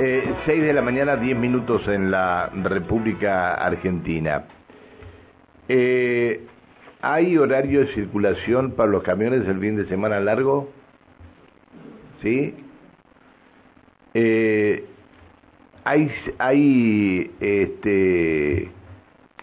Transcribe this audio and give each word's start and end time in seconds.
Eh, 0.00 0.32
6 0.46 0.62
de 0.62 0.72
la 0.72 0.80
mañana, 0.80 1.16
10 1.16 1.36
minutos 1.36 1.88
en 1.88 2.12
la 2.12 2.50
República 2.62 3.54
Argentina. 3.54 4.44
Eh, 5.68 6.46
¿Hay 7.02 7.36
horario 7.36 7.80
de 7.80 7.88
circulación 7.94 8.76
para 8.76 8.90
los 8.90 9.02
camiones 9.02 9.44
el 9.48 9.58
fin 9.58 9.74
de 9.74 9.88
semana 9.88 10.20
largo? 10.20 10.70
¿Sí? 12.22 12.54
Eh, 14.14 14.84
hay, 15.82 16.12
hay, 16.38 17.32
este, 17.40 18.70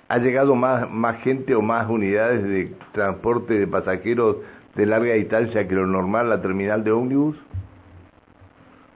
ha 0.08 0.18
llegado 0.20 0.56
más, 0.56 0.90
más 0.90 1.22
gente 1.22 1.54
o 1.54 1.62
más 1.62 1.90
unidades 1.90 2.42
de 2.46 2.72
transporte 2.94 3.56
de 3.60 3.68
pasajeros 3.68 4.38
de 4.76 4.86
larga 4.86 5.16
distancia 5.16 5.68
que 5.68 5.76
lo 5.76 5.86
normal 5.86 6.30
la 6.30 6.42
terminal 6.42 6.86
de 6.86 6.92
ómnibus? 6.94 7.36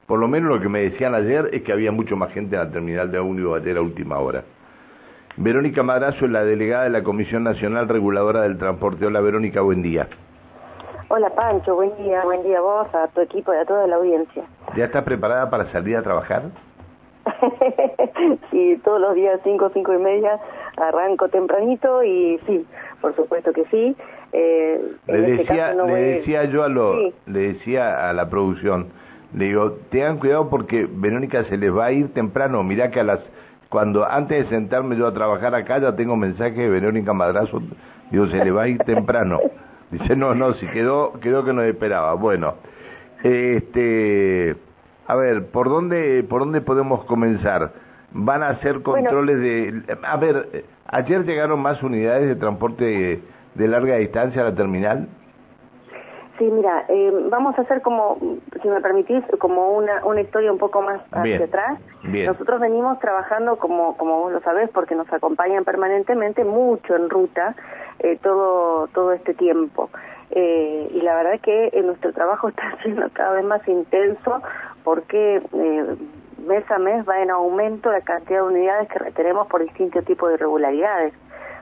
Por 0.10 0.20
lo 0.20 0.28
menos 0.28 0.50
lo 0.50 0.60
que 0.60 0.70
me 0.70 0.80
decían 0.80 1.14
ayer 1.14 1.52
es 1.54 1.62
que 1.62 1.72
había 1.72 1.92
mucho 1.92 2.18
más 2.18 2.34
gente 2.34 2.56
en 2.56 2.64
la 2.64 2.72
terminal 2.72 3.12
de 3.12 3.20
ómnibus 3.20 3.62
ayer 3.62 3.78
a 3.78 3.82
última 3.82 4.18
hora. 4.18 4.44
Verónica 5.38 5.84
Madrazo 5.84 6.26
es 6.26 6.32
la 6.32 6.44
delegada 6.44 6.86
de 6.86 6.90
la 6.90 7.04
Comisión 7.04 7.44
Nacional 7.44 7.88
Reguladora 7.88 8.42
del 8.42 8.58
Transporte. 8.58 9.06
Hola 9.06 9.22
Verónica, 9.22 9.62
buen 9.62 9.84
día. 9.84 10.08
Hola 11.10 11.30
Pancho, 11.36 11.76
buen 11.76 11.96
día, 11.98 12.24
buen 12.24 12.42
día 12.42 12.58
a 12.58 12.62
vos, 12.62 12.88
a 12.96 13.08
tu 13.10 13.22
equipo 13.22 13.54
y 13.54 13.58
a 13.58 13.66
toda 13.66 13.86
la 13.86 13.98
audiencia. 13.98 14.42
¿Ya 14.76 14.86
estás 14.86 15.04
preparada 15.04 15.48
para 15.52 15.72
salir 15.72 15.96
a 15.96 16.02
trabajar? 16.02 16.42
sí, 18.50 18.82
todos 18.84 19.00
los 19.00 19.14
días 19.14 19.40
cinco, 19.44 19.70
cinco 19.76 19.94
y 19.94 20.00
media 20.00 20.40
arranco 20.78 21.30
tempranito 21.30 22.02
y 22.02 22.40
sí, 22.48 22.66
por 23.00 23.16
supuesto 23.16 23.54
que 23.54 23.64
sí. 23.66 23.96
Eh, 24.34 24.82
le 25.06 25.20
este 25.20 25.44
decía, 25.44 25.74
le 25.76 26.02
decía 26.02 26.46
yo 26.46 26.64
a 26.64 26.68
lo, 26.68 26.96
le 27.28 27.40
decía 27.40 28.10
a 28.10 28.14
la 28.14 28.28
producción, 28.28 28.88
le 29.34 29.46
digo, 29.46 29.72
tengan 29.92 30.18
cuidado 30.18 30.50
porque 30.50 30.88
Verónica 30.92 31.44
se 31.46 31.58
les 31.58 31.76
va 31.76 31.86
a 31.86 31.92
ir 31.92 32.14
temprano. 32.14 32.64
Mirá 32.64 32.90
que 32.90 33.00
a 33.00 33.04
las 33.04 33.20
cuando 33.70 34.04
antes 34.10 34.46
de 34.46 34.50
sentarme 34.50 34.98
yo 34.98 35.06
a 35.06 35.14
trabajar 35.14 35.54
acá 35.54 35.78
ya 35.78 35.96
tengo 35.96 36.16
mensaje 36.16 36.54
de 36.54 36.70
Verónica 36.70 37.14
Madrazo, 37.14 37.62
digo, 38.10 38.28
se 38.28 38.44
le 38.44 38.52
va 38.52 38.64
a 38.64 38.68
ir 38.68 38.80
temprano. 38.80 39.40
Dice, 39.92 40.16
no, 40.16 40.36
no, 40.36 40.54
si 40.54 40.68
quedó, 40.68 41.14
quedó 41.20 41.44
que 41.44 41.54
nos 41.54 41.66
esperaba. 41.66 42.14
Bueno, 42.14 42.56
este, 43.24 44.56
a 45.08 45.16
ver, 45.16 45.48
¿por 45.48 45.68
dónde, 45.68 46.24
por 46.24 46.42
dónde 46.42 46.62
podemos 46.62 47.06
comenzar? 47.06 47.72
¿Van 48.12 48.44
a 48.44 48.50
hacer 48.50 48.82
controles 48.82 49.40
de, 49.40 49.84
a 50.04 50.18
ver, 50.18 50.66
ayer 50.88 51.26
llegaron 51.26 51.60
más 51.60 51.82
unidades 51.82 52.28
de 52.28 52.36
transporte 52.36 53.22
de 53.56 53.68
larga 53.68 53.96
distancia 53.98 54.42
a 54.42 54.46
la 54.46 54.56
terminal? 54.56 55.08
Sí, 56.40 56.46
mira, 56.46 56.86
eh, 56.88 57.12
vamos 57.30 57.60
a 57.60 57.64
hacer 57.64 57.82
como, 57.82 58.18
si 58.62 58.68
me 58.70 58.80
permitís, 58.80 59.22
como 59.40 59.74
una, 59.74 60.06
una 60.06 60.22
historia 60.22 60.50
un 60.54 60.58
poco 60.58 60.82
más 60.82 61.02
hacia 61.12 61.44
atrás. 61.44 61.80
Nosotros 62.02 62.62
venimos 62.62 62.98
trabajando, 63.00 63.58
como, 63.58 63.98
como 63.98 64.20
vos 64.22 64.32
lo 64.32 64.40
sabés, 64.40 64.70
porque 64.70 64.96
nos 64.96 65.12
acompañan 65.12 65.66
permanentemente, 65.66 66.46
mucho 66.46 66.96
en 66.96 67.10
ruta 67.10 67.56
eh, 68.00 68.18
todo, 68.24 68.88
todo 68.88 69.12
este 69.12 69.34
tiempo. 69.34 69.90
Eh, 70.32 70.90
y 70.94 71.02
la 71.02 71.16
verdad 71.16 71.34
es 71.34 71.42
que 71.42 71.82
nuestro 71.84 72.14
trabajo 72.14 72.48
está 72.50 72.78
siendo 72.84 73.10
cada 73.12 73.34
vez 73.34 73.44
más 73.44 73.68
intenso 73.68 74.42
porque 74.86 75.42
mes 76.48 76.72
a 76.72 76.80
mes 76.80 77.08
va 77.08 77.22
en 77.22 77.32
aumento 77.32 77.92
la 77.92 78.00
cantidad 78.00 78.40
de 78.40 78.48
unidades 78.48 78.88
que 78.88 79.00
retenemos 79.00 79.48
por 79.48 79.62
distintos 79.62 80.06
tipos 80.06 80.30
de 80.30 80.36
irregularidades 80.36 81.14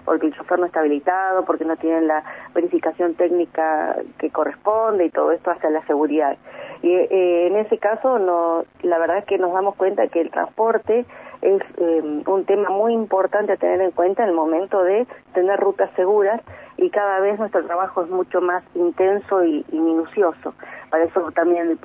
porque 0.08 0.27
el 0.27 0.33
chofer 0.33 0.58
no 0.58 0.67
está 0.67 0.80
habilitado, 0.80 1.44
porque 1.44 1.66
no 1.66 1.75
tienen 1.75 2.08
la 2.08 2.23
verificación 2.55 3.16
técnica 3.16 3.94
que 4.17 4.30
corresponde 4.30 5.03
y 5.03 5.09
todo 5.09 5.33
esto 5.33 5.52
hacia 5.52 5.69
la 5.69 5.86
seguridad. 5.86 6.38
Y 6.81 6.94
eh, 6.94 7.47
en 7.47 7.58
ese 7.58 7.77
caso, 7.77 8.17
no, 8.17 8.64
la 8.83 8.99
verdad 8.99 9.17
es 9.17 9.25
que 9.25 9.38
nos 9.38 9.52
damos 9.52 9.75
cuenta 9.75 10.08
que 10.08 10.22
el 10.22 10.31
transporte 10.31 11.05
es 11.41 11.61
eh, 11.77 12.23
un 12.25 12.45
tema 12.45 12.69
muy 12.69 12.94
importante 12.94 13.52
a 13.52 13.58
tener 13.58 13.81
en 13.81 13.91
cuenta 13.91 14.23
en 14.23 14.30
el 14.30 14.36
momento 14.36 14.81
de 14.81 15.05
tener 15.33 15.59
rutas 15.59 15.91
seguras 15.97 16.42
y 16.77 16.89
cada 16.89 17.19
vez 17.19 17.38
nuestro 17.38 17.66
trabajo 17.66 18.04
es 18.04 18.10
mucho 18.10 18.39
más 18.39 18.64
intenso 18.76 19.43
y, 19.43 19.65
minucioso. 19.73 20.54
Para 20.89 21.04
eso 21.04 21.31
también 21.33 21.77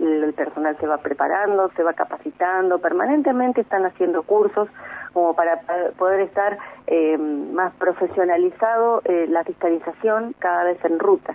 el, 0.00 0.24
el, 0.24 0.34
personal 0.34 0.76
se 0.80 0.88
va 0.88 0.98
preparando, 0.98 1.70
se 1.76 1.84
va 1.84 1.92
capacitando, 1.92 2.80
permanentemente 2.80 3.60
están 3.60 3.86
haciendo 3.86 4.24
cursos 4.24 4.68
como 5.14 5.34
para 5.34 5.60
poder 5.96 6.20
estar 6.20 6.58
eh, 6.86 7.16
más 7.16 7.72
profesionalizado 7.76 9.00
eh, 9.04 9.26
la 9.28 9.44
fiscalización 9.44 10.34
cada 10.40 10.64
vez 10.64 10.84
en 10.84 10.98
ruta. 10.98 11.34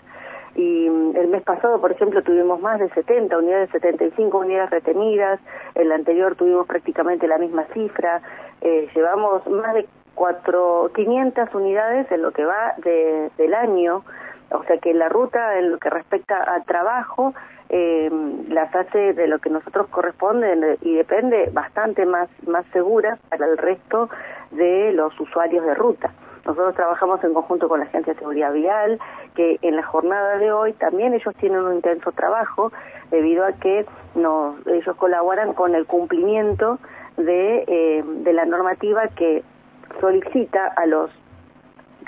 Y 0.56 0.90
mm, 0.90 1.16
el 1.16 1.28
mes 1.30 1.42
pasado, 1.44 1.80
por 1.80 1.92
ejemplo, 1.92 2.22
tuvimos 2.22 2.62
más 2.62 2.80
de 2.80 2.90
70 2.90 3.38
unidades, 3.38 3.70
75 3.72 4.38
unidades 4.38 4.70
retenidas, 4.70 5.40
el 5.76 5.92
anterior 5.92 6.36
tuvimos 6.36 6.68
prácticamente 6.68 7.28
la 7.28 7.38
misma 7.38 7.64
cifra, 7.74 8.22
eh, 8.62 8.90
llevamos 8.94 9.48
más 9.48 9.74
de 9.74 9.88
cuatro, 10.16 10.92
500 10.94 11.56
unidades 11.56 12.12
en 12.12 12.22
lo 12.22 12.32
que 12.32 12.44
va 12.44 12.74
de, 12.78 13.32
del 13.38 13.54
año, 13.54 14.04
o 14.52 14.64
sea 14.66 14.78
que 14.78 14.94
la 14.94 15.08
ruta 15.08 15.58
en 15.58 15.72
lo 15.72 15.78
que 15.78 15.90
respecta 15.90 16.44
al 16.44 16.66
trabajo 16.66 17.34
eh, 17.70 18.10
las 18.50 18.74
hace 18.76 19.14
de 19.14 19.28
lo 19.28 19.40
que 19.40 19.50
nosotros 19.50 19.88
corresponden 19.90 20.78
y 20.82 20.96
depende 20.96 21.50
bastante 21.54 22.06
más, 22.06 22.30
más 22.48 22.66
segura 22.74 23.20
para 23.30 23.46
el 23.46 23.58
resto 23.58 24.10
de 24.52 24.92
los 24.94 25.18
usuarios 25.20 25.66
de 25.66 25.76
ruta. 25.76 26.12
Nosotros 26.46 26.74
trabajamos 26.74 27.24
en 27.24 27.34
conjunto 27.34 27.70
con 27.70 27.80
la 27.80 27.86
Agencia 27.86 28.14
de 28.14 28.20
Seguridad 28.20 28.54
Vial, 28.54 29.00
que 29.36 29.60
en 29.62 29.76
la 29.76 29.84
jornada 29.84 30.38
de 30.38 30.52
hoy 30.52 30.74
también 30.74 31.14
ellos 31.14 31.36
tienen 31.36 31.60
un 31.60 31.76
intenso 31.76 32.12
trabajo 32.12 32.72
debido 33.12 33.46
a 33.46 33.54
que 33.54 33.86
ellos 34.66 34.96
colaboran 34.96 35.54
con 35.54 35.76
el 35.76 35.86
cumplimiento 35.86 36.80
de, 37.18 37.66
eh, 37.68 38.04
de 38.04 38.34
la 38.34 38.46
normativa 38.46 39.08
que 39.10 39.44
solicita 40.00 40.68
a 40.76 40.86
los 40.86 41.12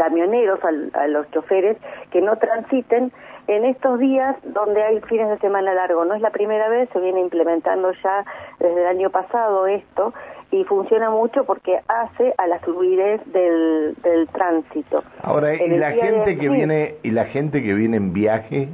camioneros, 0.02 0.60
a, 0.64 1.08
los 1.08 1.30
choferes, 1.30 1.78
que 2.10 2.22
no 2.22 2.36
transiten 2.38 3.12
en 3.46 3.66
estos 3.66 4.00
días 4.00 4.36
donde 4.44 4.82
hay 4.82 5.00
fines 5.02 5.30
de 5.30 5.38
semana 5.38 5.76
largo. 5.76 6.06
No 6.06 6.16
es 6.16 6.22
la 6.22 6.32
primera 6.32 6.70
vez, 6.70 6.90
se 6.92 7.00
viene 7.00 7.22
implementando 7.22 7.92
ya 8.04 8.26
desde 8.60 8.82
el 8.82 8.88
año 8.88 9.12
pasado 9.12 9.68
esto 9.68 10.12
y 10.50 10.64
funciona 10.64 11.12
mucho 11.12 11.44
porque 11.46 11.80
hace 11.88 12.34
a 12.40 12.48
la 12.48 12.58
fluidez 12.60 13.22
del, 13.32 13.96
del 14.02 14.28
tránsito. 14.30 15.04
Ahora, 15.22 15.54
¿y 15.54 15.78
la 15.78 15.92
gente 15.92 16.36
que 16.36 16.50
viene 16.50 16.96
y 17.04 17.12
la 17.12 17.26
gente 17.26 17.62
que 17.62 17.76
viene 17.76 17.98
en 17.98 18.12
viaje? 18.12 18.70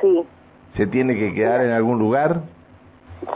Sí. 0.00 0.26
¿Se 0.74 0.88
tiene 0.88 1.14
que 1.14 1.34
quedar 1.34 1.60
en 1.60 1.70
algún 1.70 2.00
lugar? 2.00 2.40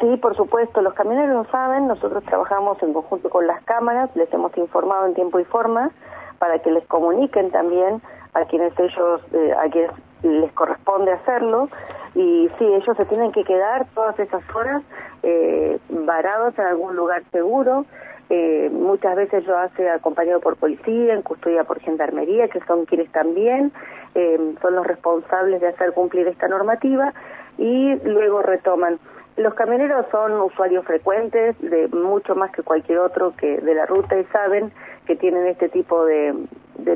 Sí, 0.00 0.16
por 0.20 0.34
supuesto, 0.34 0.82
los 0.82 0.94
camioneros 0.94 1.46
lo 1.46 1.50
saben, 1.52 1.86
nosotros 1.86 2.24
trabajamos 2.24 2.82
en 2.82 2.92
conjunto 2.92 3.30
con 3.30 3.46
las 3.46 3.62
cámaras, 3.62 4.10
les 4.16 4.32
hemos 4.32 4.54
informado 4.56 5.06
en 5.06 5.14
tiempo 5.14 5.38
y 5.38 5.44
forma 5.44 5.90
para 6.40 6.58
que 6.58 6.70
les 6.70 6.84
comuniquen 6.86 7.50
también 7.50 8.00
a 8.32 8.46
quienes 8.46 8.72
ellos, 8.78 9.20
eh, 9.32 9.52
a 9.52 9.70
quienes 9.70 9.90
les 10.22 10.50
corresponde 10.52 11.12
hacerlo 11.12 11.68
y 12.14 12.48
sí, 12.58 12.64
ellos 12.64 12.96
se 12.96 13.04
tienen 13.04 13.30
que 13.30 13.44
quedar 13.44 13.86
todas 13.94 14.18
esas 14.18 14.42
horas 14.54 14.82
eh, 15.22 15.78
varados 15.90 16.58
en 16.58 16.64
algún 16.64 16.96
lugar 16.96 17.22
seguro. 17.30 17.84
Eh, 18.30 18.70
muchas 18.72 19.16
veces 19.16 19.46
lo 19.46 19.58
hace 19.58 19.90
acompañado 19.90 20.40
por 20.40 20.56
policía, 20.56 21.12
en 21.12 21.22
custodia 21.22 21.64
por 21.64 21.78
gendarmería, 21.80 22.48
que 22.48 22.60
son 22.60 22.86
quienes 22.86 23.12
también 23.12 23.72
son 24.60 24.74
los 24.74 24.84
responsables 24.84 25.60
de 25.60 25.68
hacer 25.68 25.92
cumplir 25.92 26.26
esta 26.26 26.48
normativa 26.48 27.12
y 27.58 27.94
luego 28.02 28.42
retoman. 28.42 28.98
Los 29.36 29.54
camioneros 29.54 30.06
son 30.10 30.32
usuarios 30.40 30.84
frecuentes, 30.84 31.56
de 31.60 31.86
mucho 31.88 32.34
más 32.34 32.50
que 32.50 32.62
cualquier 32.62 32.98
otro 32.98 33.34
que 33.36 33.58
de 33.58 33.74
la 33.74 33.86
ruta 33.86 34.18
y 34.18 34.24
saben 34.24 34.72
que 35.10 35.16
tienen 35.16 35.44
este 35.48 35.69
tipo 35.69 36.04
de, 36.04 36.32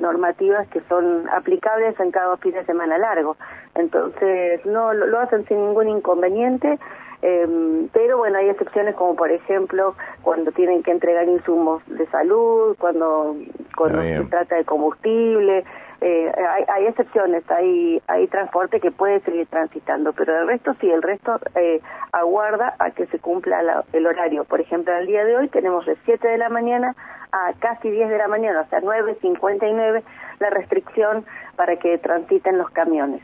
normativas 0.01 0.69
que 0.69 0.81
son 0.89 1.29
aplicables 1.31 1.99
en 1.99 2.13
cada 2.13 2.37
fin 2.37 2.53
de 2.53 2.65
semana 2.65 2.97
largo. 2.97 3.37
Entonces, 3.75 4.65
no 4.65 4.95
lo, 4.95 5.19
hacen 5.19 5.45
sin 5.47 5.57
ningún 5.59 5.89
inconveniente, 5.89 6.79
eh, 7.23 7.89
pero 7.93 8.19
bueno, 8.19 8.39
hay 8.39 8.51
excepciones 8.51 8.95
como 8.95 9.17
por 9.17 9.33
ejemplo 9.33 9.97
cuando 10.23 10.53
tienen 10.53 10.85
que 10.85 10.93
entregar 10.93 11.27
insumos 11.27 11.83
de 11.87 12.07
salud, 12.07 12.77
cuando, 12.79 13.35
cuando 13.77 14.01
se 14.01 14.25
trata 14.31 14.57
de 14.57 14.65
combustible, 14.65 15.65
eh, 16.01 16.33
hay, 16.37 16.65
hay, 16.69 16.87
excepciones, 16.87 17.51
hay, 17.51 18.01
hay 18.07 18.29
transporte 18.29 18.79
que 18.79 18.93
puede 18.93 19.21
seguir 19.21 19.47
transitando, 19.49 20.13
pero 20.13 20.39
el 20.39 20.47
resto 20.47 20.75
sí, 20.81 20.89
el 20.89 21.03
resto 21.03 21.41
eh, 21.57 21.81
aguarda 22.13 22.77
a 22.79 22.91
que 22.93 23.07
se 23.07 23.19
cumpla 23.19 23.85
el 23.93 24.07
horario. 24.07 24.45
Por 24.45 24.61
ejemplo, 24.61 24.95
el 24.97 25.07
día 25.07 25.25
de 25.25 25.37
hoy 25.37 25.49
tenemos 25.49 25.85
de 25.87 25.97
7 26.05 26.29
de 26.29 26.39
la 26.39 26.49
mañana 26.49 26.95
a 27.35 27.53
casi 27.59 27.91
10 27.91 28.09
de 28.09 28.19
la 28.19 28.29
mañana, 28.29 28.61
o 28.61 28.67
sea, 28.69 28.81
9.59, 28.81 30.03
la 30.39 30.51
restricción 30.51 31.25
para 31.57 31.77
que 31.77 31.99
transiten 31.99 32.59
los 32.59 32.71
camiones. 32.71 33.23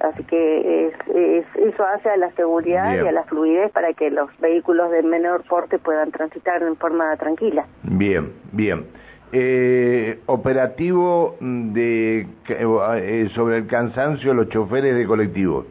Así 0.00 0.24
que 0.24 0.88
es, 0.88 1.46
eso 1.54 1.86
hace 1.86 2.10
a 2.10 2.16
la 2.16 2.32
seguridad 2.32 2.92
y 2.92 3.06
a 3.06 3.12
la 3.12 3.22
fluidez 3.22 3.70
para 3.70 3.92
que 3.92 4.10
los 4.10 4.28
vehículos 4.40 4.90
de 4.90 5.02
menor 5.04 5.44
porte 5.44 5.78
puedan 5.78 6.10
transitar 6.10 6.60
en 6.62 6.76
forma 6.76 7.16
tranquila. 7.16 7.66
Bien, 7.84 8.32
bien. 8.50 8.86
Eh, 9.30 10.20
operativo 10.26 11.36
de 11.40 12.26
eh, 12.48 13.28
sobre 13.32 13.58
el 13.58 13.66
cansancio 13.68 14.30
de 14.32 14.36
los 14.36 14.48
choferes 14.48 14.96
de 14.96 15.06
colectivos. 15.06 15.66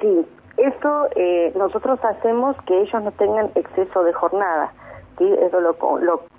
Sí, 0.00 0.26
Eso 0.56 1.06
eh, 1.14 1.52
nosotros 1.56 2.00
hacemos 2.02 2.56
que 2.66 2.80
ellos 2.80 3.02
no 3.02 3.12
tengan 3.12 3.50
exceso 3.54 4.02
de 4.04 4.12
jornada. 4.14 4.72
Eso 5.24 5.60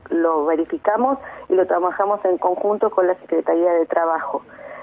lo 0.10 0.46
verificamos 0.46 1.20
y 1.50 1.56
lo 1.56 1.66
trabajamos 1.68 2.24
en 2.26 2.38
conjunto 2.38 2.90
con 2.90 3.08
la 3.08 3.16
Secretaría 3.16 3.74
de 3.74 3.86
Trabajo. 3.86 4.42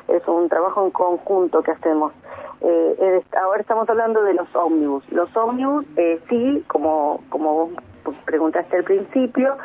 Es 0.08 0.26
un 0.26 0.48
trabajo 0.48 0.84
en 0.84 0.90
conjunto 0.90 1.62
que 1.62 1.72
hacemos. 1.72 2.12
Eh, 2.60 3.22
ahora 3.40 3.60
estamos 3.60 3.88
hablando 3.88 4.22
de 4.22 4.34
los 4.34 4.48
ómnibus. 4.54 5.04
Los 5.12 5.34
ómnibus, 5.36 5.84
eh, 5.96 6.20
sí, 6.28 6.64
como, 6.66 7.20
como 7.28 7.70
vos 8.04 8.16
preguntaste 8.24 8.76
al 8.76 8.84
principio, 8.84 9.56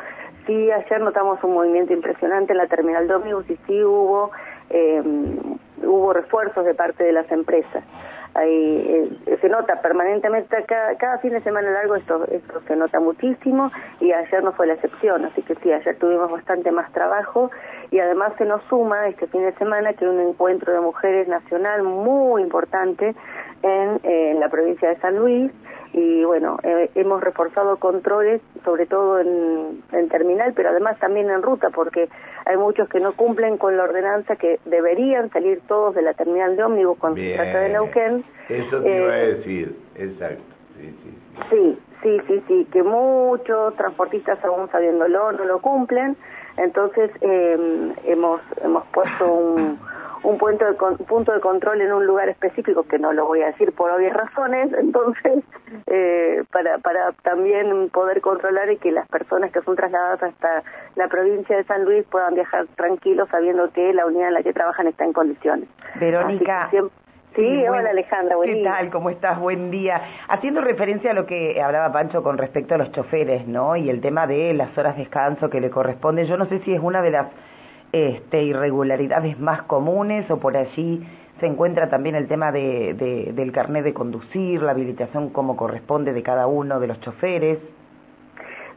sí, 0.46 0.70
ayer 0.70 1.00
notamos 1.00 1.42
un 1.42 1.54
movimiento 1.54 1.92
impresionante 1.92 2.52
en 2.52 2.58
la 2.58 2.66
terminal 2.66 3.08
de 3.08 3.14
ómnibus 3.14 3.48
y 3.50 3.56
sí 3.66 3.82
hubo, 3.82 4.30
eh, 4.70 5.02
hubo 5.82 6.12
refuerzos 6.12 6.64
de 6.64 6.74
parte 6.74 7.04
de 7.04 7.12
las 7.12 7.30
empresas 7.32 7.82
ahí 8.34 9.10
eh, 9.26 9.38
se 9.40 9.48
nota 9.48 9.80
permanentemente 9.80 10.64
cada, 10.66 11.18
fin 11.18 11.30
de 11.30 11.40
semana 11.42 11.70
largo 11.70 11.96
esto 11.96 12.26
se 12.66 12.76
nota 12.76 13.00
muchísimo 13.00 13.70
y 14.00 14.12
ayer 14.12 14.42
no 14.42 14.52
fue 14.52 14.66
la 14.66 14.74
excepción 14.74 15.24
así 15.24 15.42
que 15.42 15.54
sí 15.56 15.72
ayer 15.72 15.96
tuvimos 15.98 16.30
bastante 16.30 16.70
más 16.70 16.92
trabajo 16.92 17.50
y 17.90 17.98
además 17.98 18.32
se 18.38 18.44
nos 18.44 18.62
suma 18.64 19.08
este 19.08 19.26
fin 19.28 19.42
de 19.42 19.52
semana 19.54 19.92
que 19.94 20.08
un 20.08 20.20
encuentro 20.20 20.72
de 20.72 20.80
mujeres 20.80 21.28
nacional 21.28 21.82
muy 21.82 22.42
importante 22.42 23.14
en, 23.62 24.00
en 24.02 24.40
la 24.40 24.48
provincia 24.48 24.88
de 24.88 24.96
San 24.96 25.16
Luis 25.16 25.52
y 25.94 26.24
bueno, 26.24 26.58
eh, 26.64 26.90
hemos 26.96 27.22
reforzado 27.22 27.76
controles, 27.76 28.42
sobre 28.64 28.86
todo 28.86 29.20
en, 29.20 30.08
terminal, 30.10 30.52
pero 30.54 30.70
además 30.70 30.98
también 30.98 31.30
en 31.30 31.40
ruta, 31.40 31.70
porque 31.70 32.08
hay 32.44 32.56
muchos 32.56 32.88
que 32.88 32.98
no 32.98 33.14
cumplen 33.14 33.58
con 33.58 33.76
la 33.76 33.84
ordenanza 33.84 34.34
que 34.34 34.58
deberían 34.64 35.30
salir 35.30 35.60
todos 35.68 35.94
de 35.94 36.02
la 36.02 36.14
terminal 36.14 36.56
de 36.56 36.64
ómnibus 36.64 36.98
cuando 36.98 37.20
se 37.20 37.34
trata 37.34 37.60
de 37.60 37.68
Neuquén. 37.70 38.24
Eso 38.48 38.82
te 38.82 38.96
iba 38.96 39.12
a 39.12 39.22
eh, 39.22 39.34
decir, 39.34 39.76
exacto. 39.94 40.42
Sí 40.76 40.94
sí. 41.50 41.78
sí, 42.02 42.20
sí, 42.26 42.42
sí, 42.48 42.66
que 42.72 42.82
muchos 42.82 43.74
transportistas 43.76 44.44
aún 44.44 44.68
sabiéndolo 44.70 45.32
no 45.32 45.44
lo 45.44 45.60
cumplen, 45.60 46.16
entonces 46.56 47.10
eh, 47.20 47.92
hemos, 48.04 48.40
hemos 48.62 48.84
puesto 48.88 49.32
un 49.32 49.78
un 50.24 50.38
punto 50.38 50.64
de, 50.64 50.74
punto 51.04 51.32
de 51.32 51.40
control 51.40 51.80
en 51.82 51.92
un 51.92 52.06
lugar 52.06 52.28
específico, 52.28 52.84
que 52.84 52.98
no 52.98 53.12
lo 53.12 53.26
voy 53.26 53.42
a 53.42 53.46
decir 53.46 53.72
por 53.72 53.90
obvias 53.90 54.14
razones, 54.14 54.72
entonces, 54.78 55.44
eh, 55.86 56.42
para, 56.50 56.78
para 56.78 57.12
también 57.22 57.90
poder 57.90 58.20
controlar 58.20 58.70
y 58.70 58.78
que 58.78 58.90
las 58.90 59.06
personas 59.08 59.52
que 59.52 59.60
son 59.62 59.76
trasladadas 59.76 60.22
hasta 60.22 60.62
la 60.96 61.08
provincia 61.08 61.56
de 61.56 61.64
San 61.64 61.84
Luis 61.84 62.04
puedan 62.10 62.34
viajar 62.34 62.66
tranquilos 62.76 63.28
sabiendo 63.30 63.70
que 63.70 63.92
la 63.92 64.06
unidad 64.06 64.28
en 64.28 64.34
la 64.34 64.42
que 64.42 64.52
trabajan 64.52 64.86
está 64.86 65.04
en 65.04 65.12
condiciones. 65.12 65.68
Verónica. 66.00 66.70
Sí, 67.34 67.66
hola 67.66 67.90
Alejandra, 67.90 68.36
buen 68.36 68.54
¿Qué 68.54 68.62
tal? 68.62 68.90
¿Cómo 68.90 69.10
estás? 69.10 69.40
Buen 69.40 69.72
día. 69.72 70.00
Haciendo 70.28 70.60
referencia 70.60 71.10
a 71.10 71.14
lo 71.14 71.26
que 71.26 71.60
hablaba 71.60 71.92
Pancho 71.92 72.22
con 72.22 72.38
respecto 72.38 72.76
a 72.76 72.78
los 72.78 72.92
choferes, 72.92 73.48
¿no? 73.48 73.74
Y 73.74 73.90
el 73.90 74.00
tema 74.00 74.28
de 74.28 74.54
las 74.54 74.76
horas 74.78 74.94
de 74.94 75.02
descanso 75.02 75.50
que 75.50 75.60
le 75.60 75.68
corresponde. 75.68 76.26
Yo 76.26 76.36
no 76.36 76.46
sé 76.46 76.60
si 76.60 76.72
es 76.72 76.80
una 76.80 77.02
de 77.02 77.10
las 77.10 77.26
este, 77.94 78.42
irregularidades 78.42 79.38
más 79.38 79.62
comunes 79.62 80.28
o 80.28 80.40
por 80.40 80.56
allí 80.56 81.06
se 81.38 81.46
encuentra 81.46 81.88
también 81.88 82.16
el 82.16 82.26
tema 82.26 82.50
de, 82.50 83.32
del 83.32 83.52
carnet 83.52 83.84
de 83.84 83.94
conducir, 83.94 84.62
la 84.62 84.72
habilitación 84.72 85.30
como 85.30 85.56
corresponde 85.56 86.12
de 86.12 86.22
cada 86.24 86.48
uno 86.48 86.80
de 86.80 86.88
los 86.88 87.00
choferes. 87.00 87.60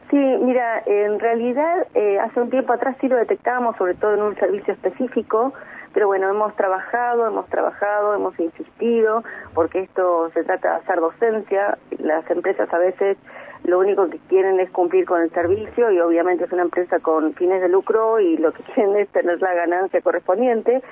Sí, 0.08 0.16
mira, 0.16 0.82
en 0.86 1.18
realidad 1.18 1.88
eh, 1.94 2.20
hace 2.20 2.40
un 2.40 2.48
tiempo 2.48 2.72
atrás 2.72 2.96
sí 3.00 3.08
lo 3.08 3.16
detectábamos, 3.16 3.76
sobre 3.76 3.94
todo 3.94 4.14
en 4.14 4.22
un 4.22 4.36
servicio 4.36 4.72
específico, 4.72 5.52
pero 5.92 6.06
bueno, 6.06 6.30
hemos 6.30 6.54
trabajado, 6.54 7.26
hemos 7.26 7.46
trabajado, 7.46 8.14
hemos 8.14 8.38
insistido, 8.38 9.24
porque 9.52 9.80
esto 9.80 10.30
se 10.32 10.44
trata 10.44 10.70
de 10.70 10.76
hacer 10.76 11.00
docencia, 11.00 11.76
las 11.98 12.30
empresas 12.30 12.72
a 12.72 12.78
veces 12.78 13.18
lo 13.64 13.78
único 13.78 14.08
que 14.08 14.18
quieren 14.28 14.60
es 14.60 14.70
cumplir 14.70 15.04
con 15.04 15.22
el 15.22 15.30
servicio 15.30 15.90
y 15.90 16.00
obviamente 16.00 16.44
es 16.44 16.52
una 16.52 16.62
empresa 16.62 17.00
con 17.00 17.34
fines 17.34 17.60
de 17.60 17.68
lucro 17.68 18.20
y 18.20 18.36
lo 18.36 18.52
que 18.52 18.62
quieren 18.74 18.96
es 18.96 19.08
tener 19.10 19.40
la 19.40 19.54
ganancia 19.54 20.00
correspondiente, 20.00 20.82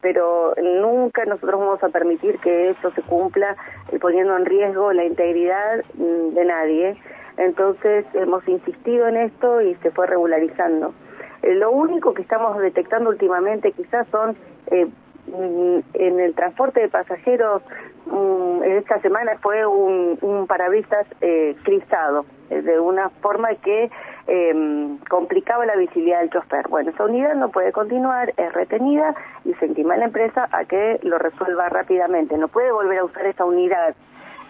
pero 0.00 0.54
nunca 0.62 1.24
nosotros 1.24 1.60
vamos 1.60 1.82
a 1.82 1.88
permitir 1.88 2.38
que 2.40 2.70
eso 2.70 2.90
se 2.92 3.02
cumpla 3.02 3.56
eh, 3.90 3.98
poniendo 3.98 4.36
en 4.36 4.44
riesgo 4.44 4.92
la 4.92 5.04
integridad 5.04 5.82
mm, 5.94 6.34
de 6.34 6.44
nadie. 6.44 6.96
Entonces 7.36 8.04
hemos 8.14 8.46
insistido 8.46 9.08
en 9.08 9.16
esto 9.16 9.60
y 9.60 9.74
se 9.76 9.90
fue 9.90 10.06
regularizando. 10.06 10.94
Eh, 11.42 11.54
lo 11.54 11.70
único 11.70 12.14
que 12.14 12.22
estamos 12.22 12.58
detectando 12.58 13.10
últimamente 13.10 13.72
quizás 13.72 14.06
son 14.08 14.36
eh, 14.70 14.86
mm, 15.26 15.78
en 15.94 16.20
el 16.20 16.34
transporte 16.34 16.80
de 16.80 16.88
pasajeros 16.88 17.62
en 18.06 18.72
esta 18.72 19.00
semana 19.00 19.32
fue 19.40 19.66
un, 19.66 20.18
un 20.20 20.46
parabrisas 20.46 21.06
eh, 21.20 21.56
cristado, 21.62 22.26
eh, 22.50 22.62
de 22.62 22.78
una 22.78 23.08
forma 23.08 23.48
que 23.56 23.90
eh, 24.26 24.96
complicaba 25.08 25.66
la 25.66 25.76
visibilidad 25.76 26.20
del 26.20 26.30
chofer. 26.30 26.68
Bueno, 26.68 26.90
esa 26.90 27.04
unidad 27.04 27.34
no 27.34 27.50
puede 27.50 27.72
continuar, 27.72 28.32
es 28.36 28.52
retenida 28.52 29.14
y 29.44 29.54
se 29.54 29.66
intima 29.66 29.94
a 29.94 29.98
la 29.98 30.04
empresa 30.06 30.48
a 30.52 30.64
que 30.64 30.98
lo 31.02 31.18
resuelva 31.18 31.68
rápidamente. 31.68 32.36
No 32.38 32.48
puede 32.48 32.72
volver 32.72 32.98
a 32.98 33.04
usar 33.04 33.26
esa 33.26 33.44
unidad, 33.44 33.94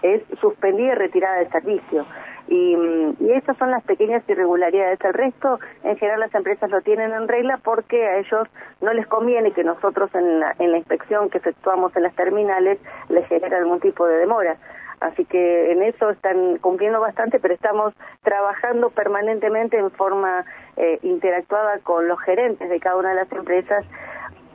es 0.02 0.22
suspendida 0.40 0.92
y 0.92 0.96
retirada 0.96 1.38
del 1.38 1.50
servicio. 1.50 2.06
Y, 2.48 2.76
y 3.20 3.32
estas 3.32 3.56
son 3.56 3.70
las 3.70 3.82
pequeñas 3.84 4.22
irregularidades. 4.28 5.00
El 5.02 5.14
resto, 5.14 5.58
en 5.82 5.96
general, 5.96 6.20
las 6.20 6.34
empresas 6.34 6.70
lo 6.70 6.82
tienen 6.82 7.12
en 7.12 7.26
regla 7.26 7.58
porque 7.62 8.06
a 8.06 8.18
ellos 8.18 8.48
no 8.80 8.92
les 8.92 9.06
conviene 9.06 9.52
que 9.52 9.64
nosotros 9.64 10.14
en 10.14 10.40
la, 10.40 10.54
en 10.58 10.72
la 10.72 10.78
inspección 10.78 11.30
que 11.30 11.38
efectuamos 11.38 11.94
en 11.96 12.02
las 12.02 12.14
terminales 12.14 12.78
les 13.08 13.26
genere 13.28 13.56
algún 13.56 13.80
tipo 13.80 14.06
de 14.06 14.18
demora. 14.18 14.56
Así 15.00 15.24
que 15.24 15.72
en 15.72 15.82
eso 15.82 16.10
están 16.10 16.58
cumpliendo 16.58 17.00
bastante, 17.00 17.38
pero 17.40 17.54
estamos 17.54 17.92
trabajando 18.22 18.90
permanentemente 18.90 19.76
en 19.76 19.90
forma 19.90 20.44
eh, 20.76 20.98
interactuada 21.02 21.78
con 21.80 22.08
los 22.08 22.20
gerentes 22.20 22.68
de 22.68 22.80
cada 22.80 22.96
una 22.96 23.10
de 23.10 23.16
las 23.16 23.32
empresas 23.32 23.84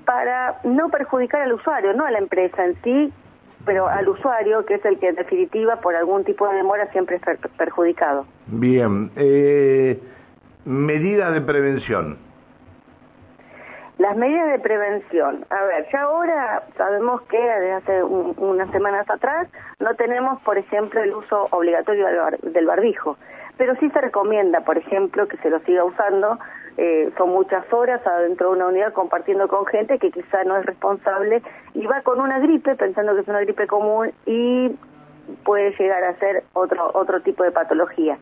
para 0.05 0.59
no 0.63 0.89
perjudicar 0.89 1.41
al 1.41 1.53
usuario, 1.53 1.93
no 1.93 2.05
a 2.05 2.11
la 2.11 2.17
empresa 2.17 2.65
en 2.65 2.81
sí, 2.81 3.13
pero 3.69 3.87
al 3.87 4.09
usuario, 4.09 4.65
que 4.65 4.73
es 4.73 4.85
el 4.85 4.97
que 4.97 5.09
en 5.09 5.15
definitiva 5.15 5.75
por 5.75 5.95
algún 5.95 6.23
tipo 6.23 6.49
de 6.49 6.55
demora 6.55 6.87
siempre 6.91 7.17
es 7.17 7.21
perjudicado. 7.55 8.25
Bien, 8.47 9.11
eh, 9.15 10.01
medidas 10.65 11.31
de 11.35 11.41
prevención. 11.41 12.17
Las 13.99 14.17
medidas 14.17 14.47
de 14.53 14.57
prevención. 14.57 15.45
A 15.51 15.63
ver, 15.65 15.85
ya 15.93 16.01
ahora 16.01 16.63
sabemos 16.77 17.21
que 17.29 17.37
desde 17.37 17.73
hace 17.73 18.03
unas 18.03 18.71
semanas 18.71 19.07
atrás 19.07 19.47
no 19.79 19.93
tenemos, 19.93 20.41
por 20.41 20.57
ejemplo, 20.57 21.03
el 21.03 21.13
uso 21.13 21.47
obligatorio 21.51 22.07
del 22.41 22.65
barbijo, 22.65 23.17
pero 23.57 23.75
sí 23.75 23.87
se 23.91 24.01
recomienda, 24.01 24.61
por 24.61 24.79
ejemplo, 24.79 25.27
que 25.27 25.37
se 25.37 25.51
lo 25.51 25.59
siga 25.59 25.83
usando 25.83 26.39
eh, 26.81 27.11
son 27.17 27.31
muchas 27.31 27.65
horas 27.73 27.99
adentro 28.07 28.51
de 28.51 28.55
una 28.55 28.67
unidad 28.67 28.93
compartiendo 28.93 29.49
con 29.49 29.65
gente 29.65 29.99
que 29.99 30.11
quizá 30.11 30.45
no 30.45 30.55
es 30.55 30.65
responsable 30.65 31.41
y 31.73 31.85
va 31.85 32.01
con 32.03 32.21
una 32.21 32.39
gripe 32.39 32.73
pensando 32.75 33.15
que 33.15 33.21
es 33.21 33.27
una 33.27 33.41
gripe 33.41 33.67
común 33.67 34.13
y 34.25 34.73
puede 35.43 35.75
llegar 35.77 36.05
a 36.05 36.15
ser 36.19 36.45
otro 36.53 36.89
otro 36.93 37.19
tipo 37.21 37.43
de 37.43 37.51
patología. 37.51 38.17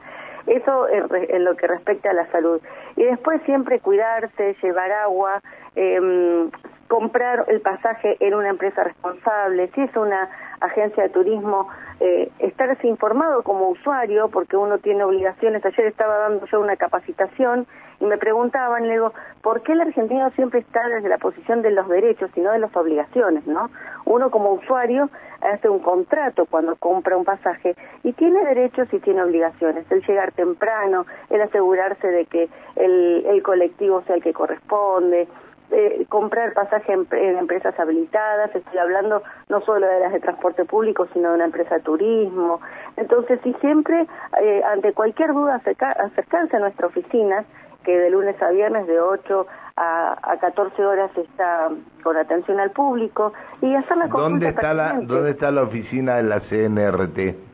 Eso 0.47 0.87
en, 0.89 1.43
lo 1.43 1.55
que 1.55 1.67
respecta 1.67 2.09
a 2.09 2.13
la 2.13 2.25
salud. 2.31 2.59
Y 2.95 3.03
después 3.03 3.43
siempre 3.43 3.79
cuidarse, 3.79 4.55
llevar 4.63 4.91
agua, 4.91 5.39
eh, 5.75 6.49
comprar 6.87 7.45
el 7.49 7.61
pasaje 7.61 8.17
en 8.21 8.33
una 8.33 8.49
empresa 8.49 8.83
responsable, 8.83 9.69
si 9.75 9.81
es 9.81 9.95
una 9.95 10.29
agencia 10.61 11.03
de 11.03 11.09
turismo, 11.09 11.69
eh, 11.99 12.29
estarse 12.39 12.87
informado 12.87 13.43
como 13.43 13.69
usuario, 13.69 14.29
porque 14.29 14.55
uno 14.55 14.77
tiene 14.77 15.03
obligaciones. 15.03 15.65
Ayer 15.65 15.87
estaba 15.87 16.17
dando 16.17 16.45
yo 16.45 16.59
una 16.59 16.75
capacitación 16.75 17.65
y 17.99 18.05
me 18.05 18.17
preguntaban, 18.17 18.87
le 18.87 18.93
digo, 18.93 19.13
¿por 19.41 19.63
qué 19.63 19.71
el 19.71 19.81
argentino 19.81 20.29
siempre 20.31 20.59
está 20.59 20.87
desde 20.87 21.09
la 21.09 21.17
posición 21.17 21.63
de 21.63 21.71
los 21.71 21.87
derechos 21.87 22.29
y 22.35 22.41
no 22.41 22.51
de 22.51 22.59
las 22.59 22.75
obligaciones, 22.75 23.47
no? 23.47 23.71
Uno 24.05 24.29
como 24.29 24.53
usuario 24.53 25.09
hace 25.41 25.69
un 25.69 25.79
contrato 25.79 26.45
cuando 26.45 26.75
compra 26.75 27.17
un 27.17 27.25
pasaje 27.25 27.75
y 28.03 28.13
tiene 28.13 28.45
derechos 28.45 28.87
y 28.91 28.99
tiene 28.99 29.23
obligaciones. 29.23 29.89
El 29.91 30.05
llegar 30.05 30.31
temprano, 30.33 31.05
el 31.29 31.41
asegurarse 31.41 32.07
de 32.07 32.25
que 32.25 32.49
el, 32.75 33.25
el 33.25 33.41
colectivo 33.41 34.03
sea 34.03 34.15
el 34.15 34.23
que 34.23 34.33
corresponde, 34.33 35.27
eh, 35.71 36.05
comprar 36.09 36.53
pasaje 36.53 36.93
en, 36.93 37.37
empresas 37.37 37.77
habilitadas, 37.79 38.55
estoy 38.55 38.77
hablando 38.77 39.21
no 39.49 39.61
solo 39.61 39.87
de 39.87 39.99
las 39.99 40.13
de 40.13 40.19
transporte 40.19 40.65
público, 40.65 41.07
sino 41.13 41.29
de 41.29 41.35
una 41.35 41.45
empresa 41.45 41.75
de 41.75 41.81
turismo. 41.81 42.61
Entonces, 42.95 43.39
y 43.45 43.53
siempre, 43.55 44.07
eh, 44.41 44.61
ante 44.63 44.93
cualquier 44.93 45.33
duda, 45.33 45.55
acercarse 45.55 46.55
a 46.55 46.59
nuestra 46.59 46.87
oficina, 46.87 47.45
que 47.83 47.97
de 47.97 48.09
lunes 48.09 48.41
a 48.41 48.49
viernes 48.49 48.85
de 48.87 48.99
8 48.99 49.47
a, 49.77 50.17
a 50.21 50.37
14 50.37 50.85
horas 50.85 51.11
está 51.17 51.69
con 52.03 52.17
atención 52.17 52.59
al 52.59 52.71
público, 52.71 53.33
y 53.61 53.73
hacer 53.75 53.97
la 53.97 54.07
¿Dónde 54.07 54.49
está 54.49 54.73
la, 54.73 54.99
¿Dónde 55.01 55.31
está 55.31 55.51
la 55.51 55.63
oficina 55.63 56.15
de 56.15 56.23
la 56.23 56.39
CNRT? 56.41 57.46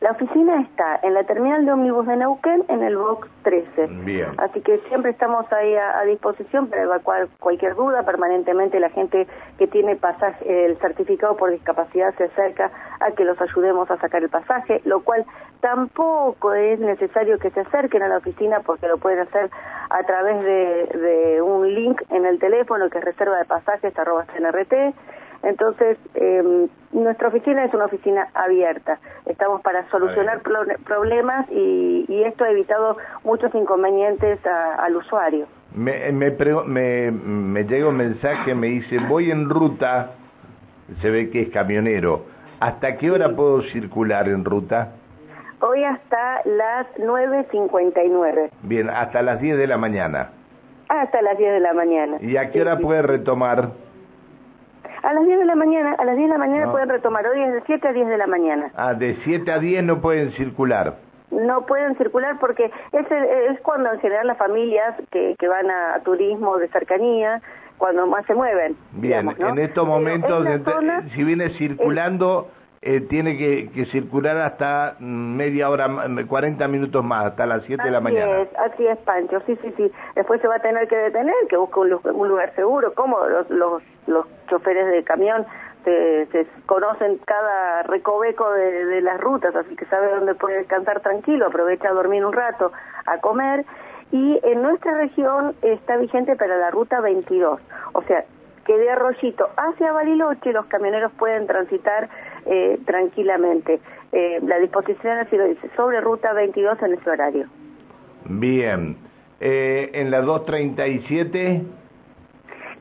La 0.00 0.10
oficina 0.10 0.60
está 0.60 1.00
en 1.02 1.14
la 1.14 1.24
terminal 1.24 1.64
de 1.64 1.72
ómnibus 1.72 2.06
de 2.06 2.16
Neuquén, 2.16 2.64
en 2.68 2.82
el 2.82 2.98
box 2.98 3.28
13. 3.44 3.86
Bien. 4.04 4.28
Así 4.36 4.60
que 4.60 4.78
siempre 4.88 5.10
estamos 5.10 5.50
ahí 5.50 5.74
a, 5.74 6.02
disposición 6.04 6.68
para 6.68 6.82
evacuar 6.82 7.28
cualquier 7.40 7.74
duda. 7.74 8.02
Permanentemente 8.02 8.78
la 8.78 8.90
gente 8.90 9.26
que 9.58 9.66
tiene 9.66 9.96
pasaje, 9.96 10.66
el 10.66 10.76
certificado 10.78 11.36
por 11.36 11.50
discapacidad 11.50 12.14
se 12.16 12.24
acerca 12.24 12.70
a 13.00 13.12
que 13.12 13.24
los 13.24 13.40
ayudemos 13.40 13.90
a 13.90 13.96
sacar 13.96 14.22
el 14.22 14.28
pasaje, 14.28 14.82
lo 14.84 15.00
cual 15.00 15.24
tampoco 15.60 16.52
es 16.52 16.78
necesario 16.78 17.38
que 17.38 17.50
se 17.50 17.60
acerquen 17.60 18.02
a 18.02 18.08
la 18.08 18.18
oficina 18.18 18.60
porque 18.60 18.88
lo 18.88 18.98
pueden 18.98 19.20
hacer 19.20 19.50
a 19.88 20.02
través 20.02 20.44
de, 20.44 20.98
de 20.98 21.42
un 21.42 21.74
link 21.74 22.02
en 22.10 22.26
el 22.26 22.38
teléfono 22.38 22.90
que 22.90 22.98
es 22.98 23.04
reserva 23.04 23.38
de 23.38 23.46
pasajes 23.46 23.98
arroba 23.98 24.26
CNRT 24.26 24.94
entonces, 25.46 25.96
eh, 26.16 26.66
nuestra 26.90 27.28
oficina 27.28 27.64
es 27.64 27.72
una 27.72 27.84
oficina 27.84 28.28
abierta. 28.34 28.98
Estamos 29.26 29.62
para 29.62 29.88
solucionar 29.90 30.40
problemas 30.40 31.46
y, 31.52 32.04
esto 32.26 32.42
ha 32.42 32.50
evitado 32.50 32.96
muchos 33.22 33.54
inconvenientes 33.54 34.40
al 34.44 34.96
usuario. 34.96 35.46
Me, 35.72 36.10
me, 36.10 36.32
me, 36.66 37.10
me 37.12 37.64
llega 37.64 37.88
un 37.88 37.96
mensaje, 37.96 38.56
me 38.56 38.66
dice, 38.66 38.98
voy 38.98 39.30
en 39.30 39.48
ruta, 39.48 40.10
se 41.00 41.10
ve 41.10 41.30
que 41.30 41.42
es 41.42 41.50
camionero. 41.50 42.24
¿Hasta 42.58 42.96
qué 42.96 43.12
hora 43.12 43.36
puedo 43.36 43.62
circular 43.62 44.28
en 44.28 44.44
ruta? 44.44 44.94
Hoy 45.60 45.84
hasta 45.84 46.40
las 46.44 46.88
9.59. 46.96 48.50
Bien, 48.62 48.90
hasta 48.90 49.22
las 49.22 49.40
10 49.40 49.58
de 49.58 49.66
la 49.68 49.76
mañana. 49.76 50.30
Hasta 50.88 51.22
las 51.22 51.38
10 51.38 51.52
de 51.52 51.60
la 51.60 51.72
mañana. 51.72 52.16
¿Y 52.20 52.36
a 52.36 52.50
qué 52.50 52.62
hora 52.62 52.78
puede 52.78 53.02
retomar? 53.02 53.85
A 55.06 55.12
las 55.12 55.24
10 55.24 55.38
de 55.38 55.44
la 55.44 55.54
mañana, 55.54 55.94
a 55.96 56.04
las 56.04 56.16
10 56.16 56.28
de 56.28 56.32
la 56.32 56.38
mañana 56.38 56.72
pueden 56.72 56.88
retomar, 56.88 57.24
hoy 57.28 57.40
es 57.40 57.52
de 57.52 57.62
7 57.64 57.86
a 57.86 57.92
10 57.92 58.08
de 58.08 58.18
la 58.18 58.26
mañana. 58.26 58.72
Ah, 58.74 58.92
de 58.92 59.16
7 59.22 59.52
a 59.52 59.60
10 59.60 59.84
no 59.84 60.00
pueden 60.00 60.32
circular. 60.32 60.96
No 61.30 61.64
pueden 61.64 61.96
circular 61.96 62.40
porque 62.40 62.72
es, 62.90 63.06
es 63.12 63.60
cuando 63.60 63.92
en 63.92 64.00
general 64.00 64.26
las 64.26 64.36
familias 64.36 64.96
que, 65.12 65.36
que 65.38 65.46
van 65.46 65.70
a, 65.70 66.00
turismo 66.02 66.56
de 66.56 66.66
cercanía, 66.70 67.40
cuando 67.78 68.08
más 68.08 68.26
se 68.26 68.34
mueven. 68.34 68.76
Bien, 68.94 69.32
en 69.38 69.58
estos 69.60 69.86
momentos, 69.86 70.44
si 71.14 71.22
viene 71.22 71.50
circulando, 71.50 72.48
eh, 72.88 73.00
tiene 73.00 73.36
que, 73.36 73.68
que, 73.74 73.84
circular 73.86 74.36
hasta 74.36 74.94
media 75.00 75.68
hora, 75.70 75.88
40 76.28 76.68
minutos 76.68 77.04
más, 77.04 77.26
hasta 77.26 77.44
las 77.44 77.64
7 77.64 77.82
de 77.82 77.90
la 77.90 78.00
mañana. 78.00 78.42
Es, 78.42 78.48
así 78.56 78.86
es, 78.86 78.96
Pancho, 78.98 79.42
sí, 79.44 79.58
sí, 79.60 79.74
sí. 79.76 79.90
Después 80.14 80.40
se 80.40 80.46
va 80.46 80.54
a 80.54 80.58
tener 80.60 80.86
que 80.86 80.94
detener, 80.94 81.34
que 81.48 81.56
busque 81.56 81.80
un, 81.80 82.28
lugar 82.28 82.54
seguro, 82.54 82.94
como 82.94 83.18
los, 83.26 83.50
los, 83.50 83.82
los 84.06 84.26
choferes 84.48 84.86
de 84.86 85.02
camión 85.02 85.44
se, 85.82 86.26
se 86.26 86.46
conocen 86.66 87.18
cada 87.26 87.82
recoveco 87.82 88.52
de, 88.52 88.84
de, 88.84 89.00
las 89.00 89.20
rutas, 89.20 89.56
así 89.56 89.74
que 89.74 89.84
sabe 89.86 90.08
dónde 90.14 90.36
puede 90.36 90.58
descansar 90.58 91.00
tranquilo, 91.00 91.46
aprovecha 91.46 91.88
a 91.88 91.92
dormir 91.92 92.24
un 92.24 92.34
rato, 92.34 92.70
a 93.06 93.18
comer. 93.18 93.64
Y 94.12 94.38
en 94.44 94.62
nuestra 94.62 94.94
región 94.96 95.56
está 95.60 95.96
vigente 95.96 96.36
para 96.36 96.56
la 96.56 96.70
ruta 96.70 97.00
22, 97.00 97.60
o 97.94 98.02
sea, 98.02 98.24
que 98.66 98.76
de 98.76 98.90
Arroyito 98.90 99.48
hacia 99.56 99.92
Bariloche 99.92 100.52
los 100.52 100.66
camioneros 100.66 101.12
pueden 101.12 101.46
transitar 101.46 102.08
eh, 102.46 102.78
tranquilamente. 102.86 103.80
Eh, 104.12 104.40
la 104.42 104.58
disposición 104.58 105.18
así 105.18 105.36
lo 105.36 105.44
dice, 105.44 105.68
sobre 105.76 106.00
ruta 106.00 106.32
22 106.32 106.80
en 106.82 106.94
ese 106.94 107.10
horario. 107.10 107.46
Bien. 108.24 108.96
Eh, 109.40 109.90
¿En 109.92 110.10
la 110.10 110.20
237? 110.22 111.62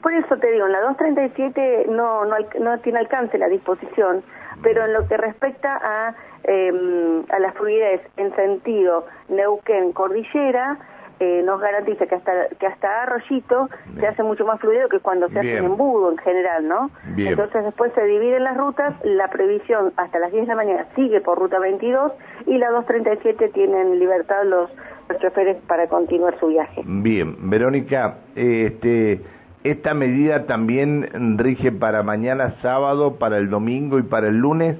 Por 0.01 0.13
eso 0.13 0.37
te 0.37 0.51
digo, 0.51 0.67
en 0.67 0.71
la 0.71 0.81
237 0.81 1.87
no, 1.89 2.25
no, 2.25 2.35
no 2.59 2.79
tiene 2.79 2.99
alcance 2.99 3.37
la 3.37 3.47
disposición, 3.47 4.23
pero 4.61 4.85
en 4.85 4.93
lo 4.93 5.07
que 5.07 5.17
respecta 5.17 5.79
a, 5.83 6.15
eh, 6.43 7.23
a 7.29 7.39
la 7.39 7.51
fluidez 7.53 8.01
en 8.17 8.33
sentido 8.35 9.07
Neuquén-Cordillera, 9.29 10.77
eh, 11.19 11.41
nos 11.45 11.61
garantiza 11.61 12.05
que 12.07 12.15
hasta 12.15 12.47
que 12.59 12.67
hasta 12.67 13.03
Arroyito 13.03 13.69
se 13.99 14.07
hace 14.07 14.23
mucho 14.23 14.45
más 14.45 14.59
fluido 14.59 14.89
que 14.89 14.99
cuando 14.99 15.29
se 15.29 15.39
hace 15.39 15.57
en 15.57 15.65
embudo 15.65 16.11
en 16.11 16.17
general, 16.17 16.67
¿no? 16.67 16.91
Entonces 17.17 17.63
después 17.63 17.91
se 17.93 18.03
dividen 18.03 18.43
las 18.43 18.57
rutas, 18.57 18.93
la 19.03 19.29
previsión 19.29 19.93
hasta 19.97 20.19
las 20.19 20.31
10 20.31 20.43
de 20.43 20.47
la 20.47 20.55
mañana 20.55 20.85
sigue 20.95 21.21
por 21.21 21.39
ruta 21.39 21.59
22 21.59 22.11
y 22.47 22.57
la 22.57 22.69
237 22.69 23.49
tienen 23.49 23.99
libertad 23.99 24.43
los, 24.43 24.69
los 25.09 25.19
choferes 25.19 25.57
para 25.67 25.87
continuar 25.87 26.37
su 26.39 26.47
viaje. 26.47 26.81
Bien, 26.85 27.49
Verónica, 27.49 28.17
este 28.35 29.21
esta 29.65 29.95
medida 29.95 30.45
también 30.45 31.39
rige 31.39 31.71
para 31.71 32.03
mañana 32.03 32.55
sábado, 32.61 33.15
para 33.15 33.37
el 33.37 33.49
domingo 33.49 33.97
y 33.97 34.03
para 34.03 34.27
el 34.27 34.37
lunes? 34.37 34.77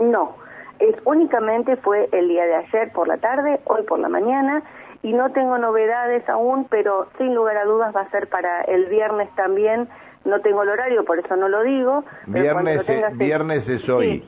No, 0.00 0.34
es 0.80 0.96
únicamente 1.04 1.76
fue 1.76 2.08
el 2.10 2.26
día 2.26 2.44
de 2.44 2.56
ayer 2.56 2.90
por 2.92 3.06
la 3.06 3.18
tarde, 3.18 3.60
hoy 3.66 3.82
por 3.84 4.00
la 4.00 4.08
mañana 4.08 4.64
y 5.02 5.12
no 5.12 5.30
tengo 5.30 5.56
novedades 5.58 6.28
aún, 6.28 6.66
pero 6.68 7.08
sin 7.18 7.34
lugar 7.34 7.56
a 7.56 7.64
dudas 7.64 7.94
va 7.94 8.02
a 8.02 8.10
ser 8.10 8.28
para 8.28 8.62
el 8.62 8.86
viernes 8.86 9.28
también. 9.34 9.88
No 10.24 10.40
tengo 10.40 10.62
el 10.62 10.68
horario, 10.68 11.04
por 11.04 11.18
eso 11.18 11.34
no 11.36 11.48
lo 11.48 11.62
digo. 11.62 12.04
Viernes, 12.26 12.86
es, 12.86 13.16
viernes 13.16 13.66
es 13.66 13.88
hoy. 13.88 14.22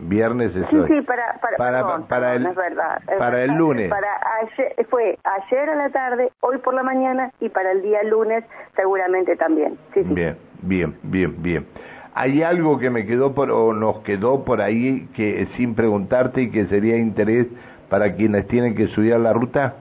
Viernes 0.00 0.54
es 0.54 0.66
sí, 0.68 0.76
hoy. 0.76 0.88
Sí, 0.88 1.00
para, 1.02 1.40
para, 1.56 1.98
para, 2.06 2.34
el, 2.34 2.46
es 2.46 2.54
verdad, 2.54 3.00
para 3.18 3.44
el 3.44 3.52
lunes. 3.52 3.88
Para 3.88 4.08
ayer, 4.42 4.74
fue 4.90 5.18
ayer 5.22 5.70
a 5.70 5.74
la 5.76 5.90
tarde, 5.90 6.32
hoy 6.40 6.58
por 6.58 6.74
la 6.74 6.82
mañana 6.82 7.32
y 7.40 7.48
para 7.48 7.72
el 7.72 7.82
día 7.82 8.02
lunes 8.04 8.44
seguramente 8.74 9.36
también. 9.36 9.78
Sí. 9.94 10.02
Bien, 10.04 10.36
bien, 10.62 10.96
bien, 11.02 11.40
bien. 11.40 11.66
¿Hay 12.14 12.42
algo 12.42 12.78
que 12.78 12.90
me 12.90 13.06
quedó 13.06 13.32
por, 13.32 13.52
o 13.52 13.72
nos 13.72 14.00
quedó 14.00 14.44
por 14.44 14.60
ahí 14.60 15.08
que 15.14 15.46
sin 15.56 15.76
preguntarte 15.76 16.42
y 16.42 16.50
que 16.50 16.66
sería 16.66 16.96
interés 16.96 17.46
para 17.88 18.14
quienes 18.14 18.48
tienen 18.48 18.74
que 18.74 18.84
estudiar 18.84 19.20
la 19.20 19.32
ruta? 19.32 19.76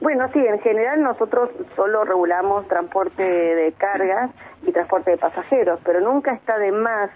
Bueno, 0.00 0.28
sí, 0.32 0.38
en 0.38 0.60
general 0.60 1.02
nosotros 1.02 1.50
solo 1.74 2.04
regulamos 2.04 2.68
transporte 2.68 3.22
de 3.22 3.72
cargas 3.72 4.30
y 4.62 4.70
transporte 4.70 5.10
de 5.10 5.18
pasajeros, 5.18 5.80
pero 5.84 6.00
nunca 6.00 6.32
está 6.32 6.56
de 6.58 6.70
más 6.70 7.10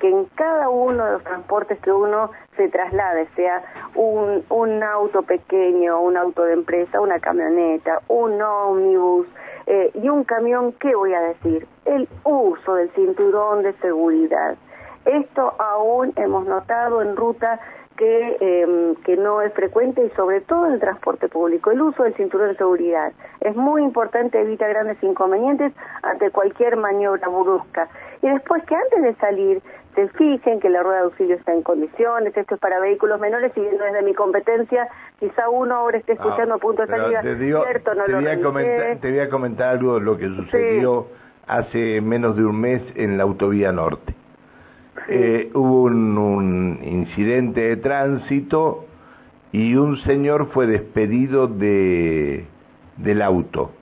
que 0.00 0.08
en 0.08 0.24
cada 0.34 0.68
uno 0.68 1.04
de 1.04 1.12
los 1.12 1.22
transportes 1.22 1.78
que 1.80 1.92
uno 1.92 2.30
se 2.56 2.68
traslade, 2.68 3.28
sea 3.36 3.62
un, 3.94 4.82
auto 4.82 5.22
pequeño, 5.22 6.00
un 6.00 6.16
auto 6.16 6.42
de 6.42 6.54
empresa, 6.54 7.00
una 7.00 7.20
camioneta, 7.20 8.00
un 8.08 8.40
ómnibus 8.42 9.28
eh, 9.66 9.92
y 9.94 10.08
un 10.08 10.24
camión, 10.24 10.72
¿qué 10.80 10.94
voy 10.96 11.14
a 11.14 11.20
decir? 11.20 11.68
El 11.84 12.08
uso 12.24 12.74
del 12.74 12.90
cinturón 12.94 13.62
de 13.62 13.74
seguridad. 13.74 14.56
Esto 15.04 15.54
aún 15.58 16.12
hemos 16.16 16.46
notado 16.46 17.02
en 17.02 17.14
ruta 17.14 17.60
que, 18.02 18.36
eh, 18.40 18.94
que 19.04 19.16
no 19.16 19.42
es 19.42 19.52
frecuente 19.52 20.04
y 20.04 20.10
sobre 20.16 20.40
todo 20.40 20.66
en 20.66 20.72
el 20.72 20.80
transporte 20.80 21.28
público, 21.28 21.70
el 21.70 21.80
uso 21.82 22.02
del 22.02 22.14
cinturón 22.14 22.48
de 22.48 22.56
seguridad. 22.56 23.12
Es 23.40 23.54
muy 23.54 23.84
importante 23.84 24.40
evitar 24.40 24.70
grandes 24.70 25.00
inconvenientes 25.04 25.72
ante 26.02 26.32
cualquier 26.32 26.76
maniobra 26.76 27.28
brusca. 27.28 27.88
Y 28.20 28.28
después 28.28 28.64
que 28.64 28.74
antes 28.74 29.02
de 29.02 29.14
salir 29.20 29.62
se 29.94 30.08
fijen 30.08 30.58
que 30.58 30.68
la 30.68 30.82
rueda 30.82 30.98
de 30.98 31.04
auxilio 31.04 31.36
está 31.36 31.52
en 31.52 31.62
condiciones, 31.62 32.36
esto 32.36 32.56
es 32.56 32.60
para 32.60 32.80
vehículos 32.80 33.20
menores 33.20 33.52
y 33.54 33.60
no 33.60 33.84
es 33.84 33.92
de 33.92 34.02
mi 34.02 34.14
competencia, 34.14 34.88
quizá 35.20 35.48
uno 35.48 35.76
ahora 35.76 35.98
esté 35.98 36.14
escuchando 36.14 36.54
a 36.54 36.58
punto 36.58 36.82
de 36.82 36.88
salida, 36.88 37.22
te 37.22 37.36
cierto, 37.36 37.94
no 37.94 38.04
te, 38.04 38.14
voy 38.14 38.26
a 38.26 38.42
comentar, 38.42 38.96
te 38.98 39.10
voy 39.10 39.20
a 39.20 39.30
comentar 39.30 39.68
algo 39.68 39.94
de 39.94 40.00
lo 40.00 40.16
que 40.16 40.26
sucedió 40.26 41.06
hace 41.46 42.00
menos 42.00 42.36
de 42.36 42.44
un 42.44 42.60
mes 42.60 42.82
en 42.96 43.16
la 43.16 43.22
autovía 43.22 43.70
norte. 43.70 44.12
Eh, 45.08 45.50
hubo 45.54 45.84
un, 45.84 46.78
incidente 46.82 47.60
de 47.60 47.76
tránsito 47.76 48.84
y 49.50 49.74
un 49.74 49.96
señor 49.98 50.50
fue 50.52 50.66
despedido 50.66 51.48
de 51.48 52.44
del 52.98 53.22
auto. 53.22 53.72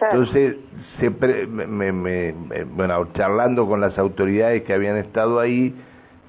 Entonces, 0.00 0.56
se 1.00 1.10
me, 1.10 1.92
me, 1.92 2.32
bueno, 2.64 3.08
charlando 3.14 3.66
con 3.66 3.80
las 3.80 3.98
autoridades 3.98 4.62
que 4.62 4.72
habían 4.72 4.96
estado 4.96 5.40
ahí, 5.40 5.74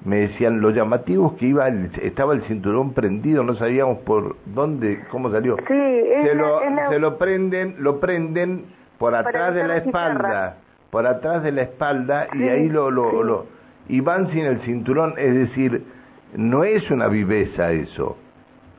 me 0.04 0.16
decían 0.16 0.60
los 0.60 0.74
llamativos 0.74 1.34
que 1.34 1.46
iba 1.46 1.68
estaba 1.68 2.34
el 2.34 2.42
cinturón 2.42 2.94
prendido, 2.94 3.44
no 3.44 3.54
sabíamos 3.54 3.98
por 3.98 4.36
dónde, 4.46 5.04
cómo 5.10 5.30
salió. 5.30 5.56
se, 5.66 6.34
lo, 6.34 6.60
se 6.90 6.98
lo 6.98 7.16
prenden, 7.16 7.76
lo 7.78 8.00
prenden 8.00 8.64
por 8.98 9.14
atrás 9.14 9.54
de 9.54 9.66
la 9.66 9.76
espalda, 9.76 10.56
por 10.90 11.06
atrás 11.06 11.44
de 11.44 11.52
la 11.52 11.62
espalda 11.62 12.28
y 12.34 12.48
ahí 12.48 12.68
lo, 12.68 12.90
lo 12.90 13.59
y 13.88 14.00
van 14.00 14.30
sin 14.30 14.46
el 14.46 14.60
cinturón, 14.60 15.14
es 15.18 15.34
decir, 15.34 15.84
no 16.36 16.64
es 16.64 16.90
una 16.90 17.08
viveza 17.08 17.72
eso. 17.72 18.16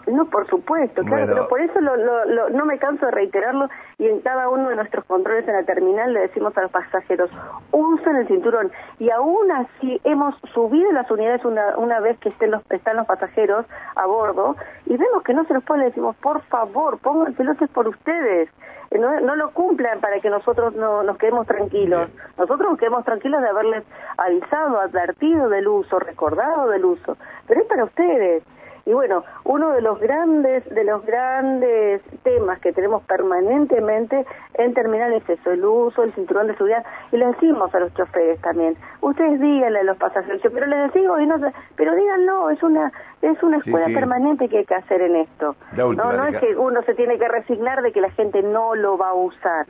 No, 0.07 0.25
por 0.25 0.47
supuesto, 0.47 1.03
claro, 1.03 1.27
pero 1.27 1.47
por 1.47 1.61
eso 1.61 1.79
lo, 1.79 1.95
lo, 1.95 2.49
no 2.49 2.65
me 2.65 2.77
canso 2.79 3.05
de 3.05 3.11
reiterarlo 3.11 3.69
y 3.97 4.07
en 4.07 4.21
cada 4.21 4.49
uno 4.49 4.69
de 4.69 4.75
nuestros 4.75 5.05
controles 5.05 5.47
en 5.47 5.53
la 5.53 5.63
terminal 5.63 6.13
le 6.13 6.21
decimos 6.21 6.57
a 6.57 6.61
los 6.61 6.71
pasajeros, 6.71 7.29
usen 7.71 8.15
el 8.15 8.27
cinturón. 8.27 8.71
Y 8.99 9.09
aún 9.11 9.51
así 9.51 10.01
hemos 10.03 10.35
subido 10.53 10.91
las 10.91 11.09
unidades 11.11 11.45
una, 11.45 11.77
una 11.77 11.99
vez 11.99 12.17
que 12.19 12.29
estén 12.29 12.51
los, 12.51 12.63
están 12.71 12.97
los 12.97 13.05
pasajeros 13.05 13.65
a 13.95 14.05
bordo 14.05 14.55
y 14.85 14.97
vemos 14.97 15.23
que 15.23 15.33
no 15.33 15.45
se 15.45 15.53
los 15.53 15.63
pone, 15.63 15.81
le 15.81 15.85
decimos, 15.89 16.15
por 16.17 16.41
favor, 16.43 16.97
pónganse 16.99 17.43
es 17.43 17.69
por 17.71 17.87
ustedes. 17.87 18.49
Eh, 18.91 18.97
no, 18.97 19.19
no 19.21 19.35
lo 19.35 19.51
cumplan 19.51 19.99
para 19.99 20.19
que 20.19 20.29
nosotros 20.29 20.75
no, 20.75 21.03
nos 21.03 21.17
quedemos 21.17 21.47
tranquilos. 21.47 22.09
Nosotros 22.37 22.71
nos 22.71 22.79
quedemos 22.79 23.05
tranquilos 23.05 23.41
de 23.41 23.49
haberles 23.49 23.83
avisado, 24.17 24.79
advertido 24.79 25.49
del 25.49 25.67
uso, 25.67 25.99
recordado 25.99 26.69
del 26.69 26.85
uso. 26.85 27.17
Pero 27.47 27.61
es 27.61 27.67
para 27.67 27.85
ustedes. 27.85 28.43
Y 28.85 28.93
bueno, 28.93 29.23
uno 29.43 29.71
de 29.71 29.81
los 29.81 29.99
grandes, 29.99 30.67
de 30.69 30.83
los 30.83 31.05
grandes 31.05 32.01
temas 32.23 32.59
que 32.59 32.73
tenemos 32.73 33.03
permanentemente 33.03 34.25
en 34.55 34.73
terminal 34.73 35.13
es 35.13 35.29
eso, 35.29 35.51
el 35.51 35.63
uso 35.63 36.01
del 36.01 36.13
cinturón 36.13 36.47
de 36.47 36.55
seguridad. 36.55 36.83
Y 37.11 37.17
le 37.17 37.27
decimos 37.27 37.73
a 37.75 37.79
los 37.79 37.93
choferes 37.93 38.41
también, 38.41 38.75
ustedes 39.01 39.39
díganle 39.39 39.79
a 39.79 39.83
los 39.83 39.97
pasajeros, 39.97 40.41
pero 40.41 40.65
les 40.65 40.93
digo, 40.93 41.19
y 41.19 41.27
no, 41.27 41.35
pero 41.75 41.95
díganlo, 41.95 42.49
es 42.49 42.61
una, 42.63 42.91
es 43.21 43.41
una 43.43 43.57
escuela 43.57 43.87
permanente 43.87 44.49
que 44.49 44.59
hay 44.59 44.65
que 44.65 44.75
hacer 44.75 45.01
en 45.01 45.15
esto. 45.17 45.55
no, 45.75 45.93
no 45.93 46.25
es 46.25 46.39
que 46.39 46.55
uno 46.55 46.81
se 46.83 46.95
tiene 46.95 47.17
que 47.17 47.27
resignar 47.27 47.81
de 47.81 47.91
que 47.91 48.01
la 48.01 48.11
gente 48.11 48.41
no 48.41 48.75
lo 48.75 48.97
va 48.97 49.09
a 49.09 49.13
usar. 49.13 49.67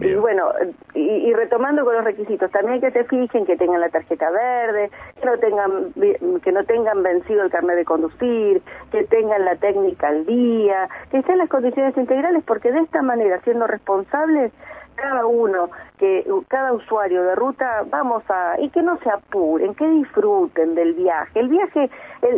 Y 0.00 0.14
bueno, 0.14 0.52
y, 0.94 1.32
retomando 1.34 1.84
con 1.84 1.94
los 1.94 2.04
requisitos, 2.04 2.50
también 2.50 2.80
que 2.80 2.90
se 2.92 3.04
fijen 3.04 3.44
que 3.44 3.56
tengan 3.56 3.80
la 3.80 3.90
tarjeta 3.90 4.30
verde, 4.30 4.90
que 5.20 5.26
no 5.26 5.38
tengan 5.38 5.92
que 6.40 6.52
no 6.52 6.64
tengan 6.64 7.02
vencido 7.02 7.42
el 7.42 7.50
carnet 7.50 7.76
de 7.76 7.84
conducir, 7.84 8.62
que 8.90 9.04
tengan 9.04 9.44
la 9.44 9.56
técnica 9.56 10.08
al 10.08 10.24
día, 10.24 10.88
que 11.10 11.18
estén 11.18 11.38
las 11.38 11.48
condiciones 11.48 11.96
integrales, 11.96 12.42
porque 12.44 12.72
de 12.72 12.80
esta 12.80 13.02
manera, 13.02 13.40
siendo 13.42 13.66
responsables, 13.66 14.52
cada 14.94 15.26
uno, 15.26 15.70
que 15.98 16.26
cada 16.48 16.72
usuario 16.72 17.22
de 17.22 17.34
ruta, 17.34 17.84
vamos 17.88 18.22
a, 18.28 18.56
y 18.58 18.70
que 18.70 18.82
no 18.82 18.98
se 18.98 19.10
apuren, 19.10 19.74
que 19.74 19.88
disfruten 19.88 20.74
del 20.74 20.94
viaje. 20.94 21.40
El 21.40 21.48
viaje, 21.48 21.90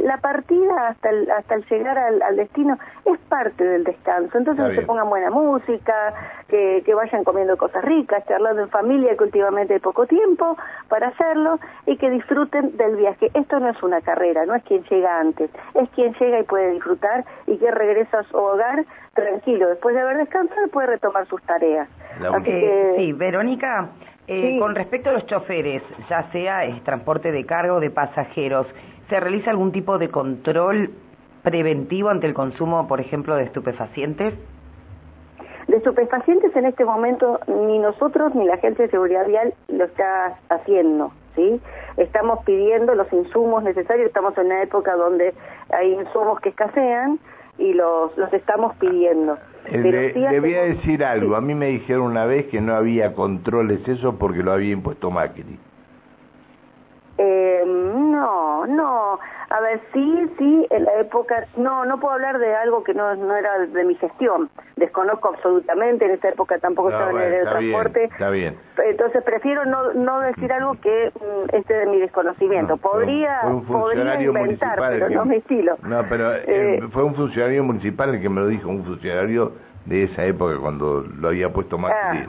la 0.05 0.19
partida 0.19 0.89
hasta 0.89 1.11
el, 1.11 1.31
hasta 1.31 1.55
el 1.55 1.65
llegar 1.67 1.99
al, 1.99 2.37
destino 2.37 2.79
es 3.05 3.19
parte 3.29 3.65
del 3.65 3.85
descanso. 3.85 4.37
Entonces 4.37 4.71
que 4.71 4.77
se 4.77 4.87
pongan 4.87 5.09
buena 5.09 5.31
música, 5.31 6.15
que, 6.49 6.83
que 6.85 6.95
vayan 6.95 7.25
comiendo 7.25 7.57
cosas 7.57 7.85
ricas, 7.85 8.25
charlando 8.27 8.63
en 8.63 8.71
familia, 8.71 9.17
que 9.17 9.25
últimamente 9.25 9.75
hay 9.75 9.81
poco 9.81 10.07
tiempo 10.07 10.57
para 10.89 11.09
hacerlo, 11.09 11.59
y 11.87 11.97
que 11.97 12.11
disfruten 12.11 12.77
del 12.77 12.97
viaje. 12.97 13.31
Esto 13.35 13.61
no 13.61 13.69
es 13.69 13.83
una 13.83 14.01
carrera, 14.01 14.47
no 14.47 14.55
es 14.55 14.63
quien 14.65 14.83
llega 14.85 15.21
antes, 15.21 15.51
es 15.75 15.89
quien 15.91 16.15
llega 16.15 16.41
y 16.41 16.45
puede 16.45 16.71
disfrutar 16.71 17.25
y 17.47 17.57
que 17.59 17.71
regresa 17.71 18.21
a 18.21 18.25
su 18.25 18.37
hogar 18.37 18.85
tranquilo, 19.15 19.69
después 19.69 19.95
de 19.95 20.03
haber 20.03 20.19
descansado 20.19 20.69
puede 20.69 20.89
retomar 20.89 21.27
sus 21.27 21.43
tareas. 21.43 21.89
Sí, 22.97 23.13
Verónica, 23.13 23.89
eh, 24.27 24.59
con 24.59 24.75
respecto 24.75 25.11
a 25.11 25.13
los 25.13 25.27
choferes, 25.27 25.83
ya 26.09 26.31
sea 26.33 26.65
el 26.65 26.83
transporte 26.83 27.33
de 27.33 27.45
carga 27.45 27.75
o 27.75 27.81
de 27.81 27.91
pasajeros, 27.91 28.67
¿se 29.09 29.21
realiza 29.21 29.51
algún 29.51 29.73
tipo 29.73 29.99
de 29.99 30.09
control 30.09 30.91
preventivo 31.43 32.09
ante 32.09 32.27
el 32.27 32.35
consumo, 32.35 32.89
por 32.89 33.01
ejemplo, 33.01 33.37
de 33.37 33.45
estupefacientes? 33.45 34.35
De 35.69 35.77
estupefacientes 35.77 36.55
en 36.57 36.67
este 36.67 36.85
momento 36.85 37.41
ni 37.47 37.79
nosotros 37.79 38.35
ni 38.35 38.47
la 38.47 38.55
Agencia 38.55 38.85
de 38.85 38.91
Seguridad 38.91 39.27
Vial 39.27 39.55
lo 39.69 39.85
está 39.85 40.39
haciendo, 40.49 41.13
¿sí? 41.35 41.61
Estamos 41.97 42.45
pidiendo 42.45 42.95
los 42.95 43.13
insumos 43.13 43.63
necesarios, 43.63 44.07
estamos 44.07 44.37
en 44.39 44.47
una 44.47 44.63
época 44.63 44.95
donde 44.95 45.35
hay 45.71 45.93
insumos 45.93 46.41
que 46.41 46.51
escasean, 46.51 47.19
y 47.59 47.73
los, 47.73 48.17
los 48.17 48.33
estamos 48.33 48.75
pidiendo. 48.77 49.39
Eh, 49.67 50.13
le, 50.15 50.41
voy 50.41 50.55
a 50.55 50.63
decir 50.63 51.05
algo, 51.05 51.37
a 51.37 51.41
mí 51.41 51.55
me 51.55 51.69
dijeron 51.69 52.03
una 52.03 52.27
vez 52.27 52.47
que 52.47 52.61
no 52.61 52.75
había 52.75 53.15
controles 53.15 53.87
eso 53.89 54.19
porque 54.19 54.43
lo 54.43 54.53
había 54.53 54.73
impuesto 54.73 55.11
Macri. 55.11 55.59
Eh, 57.17 57.63
no, 57.67 58.67
no, 58.67 59.19
a 59.55 59.61
ver, 59.61 59.81
sí, 59.93 60.31
sí, 60.37 60.67
en 60.71 60.85
la 60.85 60.99
época, 60.99 61.47
no, 61.57 61.85
no 61.85 62.01
puedo 62.01 62.15
hablar 62.15 62.41
de 62.41 62.57
algo 62.57 62.83
que 62.83 62.93
no, 62.93 63.15
no 63.15 63.37
era 63.37 63.57
de 63.61 63.85
mi 63.85 63.95
gestión, 63.95 64.51
desconozco 64.75 65.29
absolutamente, 65.29 66.07
en 66.07 66.11
esta 66.11 66.31
época 66.31 66.59
tampoco 66.59 66.91
estaba 66.91 67.25
en 67.25 67.33
el 67.33 67.43
transporte. 67.43 68.05
Está 68.05 68.31
bien. 68.31 68.57
Entonces 68.85 69.23
prefiero 69.23 69.65
no, 69.65 69.93
no 69.93 70.19
decir 70.23 70.53
algo 70.53 70.75
que 70.81 71.13
mm, 71.15 71.55
esté 71.55 71.73
de 71.73 71.87
mi 71.87 72.01
desconocimiento. 72.01 72.77
podría, 72.79 73.43
podría 73.69 74.21
inventar, 74.21 74.77
pero 74.77 75.09
no 75.09 75.25
mi 75.25 75.37
estilo. 75.37 75.77
No, 75.85 76.05
pero 76.09 76.35
eh, 76.35 76.45
eh, 76.47 76.83
fue 76.91 77.05
un 77.05 77.15
funcionario 77.15 77.63
municipal 77.63 78.13
el 78.13 78.21
que 78.21 78.29
me 78.29 78.41
lo 78.41 78.49
dijo, 78.49 78.69
un 78.69 78.85
funcionario 78.85 79.53
de 79.87 80.03
esa 80.03 80.25
época 80.25 80.57
cuando 80.61 81.03
lo 81.03 81.29
había 81.29 81.53
puesto 81.53 81.79
más 81.79 81.93
ah 81.93 82.27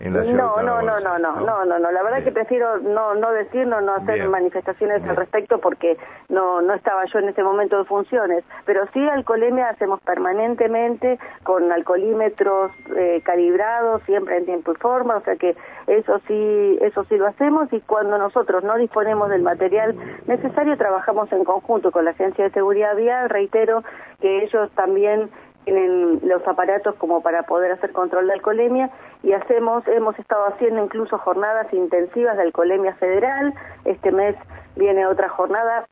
en. 0.00 0.12
No, 0.12 0.62
no, 0.62 0.82
no, 0.82 0.82
no, 0.82 1.00
no, 1.00 1.18
no, 1.18 1.64
no, 1.64 1.78
no, 1.78 1.90
La 1.90 2.02
verdad 2.02 2.24
que 2.24 2.32
prefiero 2.32 2.78
no, 2.78 3.14
no 3.14 3.30
decirlo, 3.32 3.80
no 3.80 3.94
hacer 3.94 4.26
manifestaciones 4.28 5.02
al 5.04 5.16
respecto 5.16 5.58
porque 5.58 5.96
no, 6.28 6.62
no 6.62 6.74
estaba 6.74 7.04
yo 7.06 7.18
en 7.18 7.28
ese 7.28 7.42
momento 7.42 7.78
de 7.78 7.84
funciones. 7.84 8.44
Pero 8.64 8.86
sí 8.92 9.08
alcoholemia 9.08 9.68
hacemos 9.68 10.00
permanentemente 10.00 11.18
con 11.44 11.70
alcoholímetros 11.70 12.72
eh, 12.96 13.20
calibrados, 13.24 14.02
siempre 14.04 14.38
en 14.38 14.46
tiempo 14.46 14.72
y 14.72 14.76
forma, 14.76 15.16
o 15.16 15.20
sea 15.22 15.36
que 15.36 15.56
eso 15.86 16.20
sí, 16.26 16.78
eso 16.80 17.04
sí 17.04 17.16
lo 17.16 17.26
hacemos 17.26 17.72
y 17.72 17.80
cuando 17.80 18.18
nosotros 18.18 18.64
no 18.64 18.76
disponemos 18.76 19.28
del 19.28 19.42
material 19.42 19.94
necesario 20.26 20.76
trabajamos 20.76 21.30
en 21.32 21.44
conjunto 21.44 21.90
con 21.90 22.04
la 22.04 22.12
Agencia 22.12 22.44
de 22.44 22.50
Seguridad 22.50 22.96
Vial, 22.96 23.28
reitero 23.28 23.82
que 24.20 24.44
ellos 24.44 24.70
también 24.72 25.30
tienen 25.64 26.20
los 26.22 26.46
aparatos 26.46 26.94
como 26.96 27.22
para 27.22 27.42
poder 27.42 27.72
hacer 27.72 27.92
control 27.92 28.26
de 28.26 28.32
alcoholemia 28.34 28.90
y 29.22 29.32
hacemos, 29.32 29.86
hemos 29.88 30.18
estado 30.18 30.46
haciendo 30.46 30.82
incluso 30.82 31.18
jornadas 31.18 31.72
intensivas 31.72 32.36
de 32.36 32.42
alcoholemia 32.44 32.94
federal. 32.94 33.54
Este 33.84 34.12
mes 34.12 34.36
viene 34.76 35.06
otra 35.06 35.28
jornada 35.28 35.86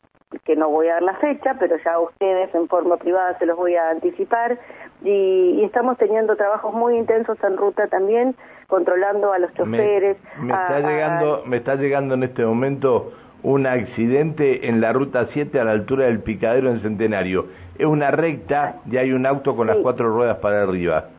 que 0.44 0.56
no 0.56 0.68
voy 0.68 0.88
a 0.88 0.94
dar 0.94 1.02
la 1.02 1.14
fecha, 1.16 1.56
pero 1.58 1.76
ya 1.84 1.94
a 1.94 2.00
ustedes 2.00 2.54
en 2.54 2.68
forma 2.68 2.96
privada 2.96 3.38
se 3.38 3.46
los 3.46 3.56
voy 3.56 3.76
a 3.76 3.90
anticipar 3.90 4.58
y, 5.02 5.62
estamos 5.62 5.98
teniendo 5.98 6.36
trabajos 6.36 6.72
muy 6.74 6.96
intensos 6.96 7.36
en 7.42 7.56
ruta 7.56 7.86
también, 7.88 8.34
controlando 8.66 9.32
a 9.32 9.38
los 9.38 9.52
choferes. 9.54 10.16
Me, 10.40 10.52
está 10.52 10.80
llegando, 10.80 11.42
me 11.46 11.56
está 11.58 11.74
llegando 11.76 12.14
en 12.14 12.22
este 12.24 12.44
momento 12.44 13.12
un 13.42 13.66
accidente 13.66 14.68
en 14.68 14.80
la 14.80 14.92
ruta 14.92 15.28
7 15.32 15.60
a 15.60 15.64
la 15.64 15.72
altura 15.72 16.06
del 16.06 16.20
picadero 16.20 16.70
en 16.70 16.80
Centenario 16.80 17.46
es 17.78 17.86
una 17.86 18.10
recta 18.10 18.80
y 18.90 18.96
hay 18.96 19.12
un 19.12 19.24
auto 19.24 19.56
con 19.56 19.68
las 19.68 19.76
cuatro 19.78 20.12
ruedas 20.12 20.38
para 20.38 20.62
arriba. 20.62 21.10